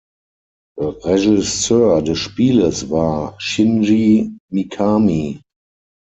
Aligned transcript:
Regisseur 0.79 2.01
des 2.01 2.17
Spieles 2.17 2.89
war 2.89 3.35
Shinji 3.39 4.35
Mikami. 4.51 5.41